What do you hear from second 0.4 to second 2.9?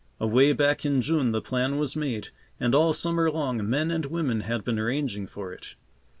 back in June the plan was made, and